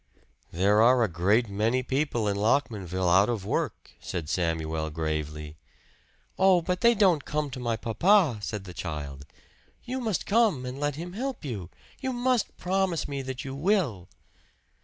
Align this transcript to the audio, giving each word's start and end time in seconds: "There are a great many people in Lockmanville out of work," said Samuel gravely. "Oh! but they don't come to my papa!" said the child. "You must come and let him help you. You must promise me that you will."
"There 0.51 0.81
are 0.81 1.03
a 1.03 1.07
great 1.07 1.47
many 1.47 1.83
people 1.83 2.27
in 2.27 2.35
Lockmanville 2.35 3.07
out 3.07 3.29
of 3.29 3.45
work," 3.45 3.91
said 3.99 4.29
Samuel 4.29 4.89
gravely. 4.89 5.57
"Oh! 6.39 6.59
but 6.63 6.81
they 6.81 6.95
don't 6.95 7.23
come 7.23 7.51
to 7.51 7.59
my 7.59 7.77
papa!" 7.77 8.39
said 8.41 8.63
the 8.63 8.73
child. 8.73 9.27
"You 9.83 9.99
must 9.99 10.25
come 10.25 10.65
and 10.65 10.79
let 10.79 10.95
him 10.95 11.13
help 11.13 11.45
you. 11.45 11.69
You 11.99 12.13
must 12.13 12.57
promise 12.57 13.07
me 13.07 13.21
that 13.21 13.45
you 13.45 13.53
will." 13.53 14.09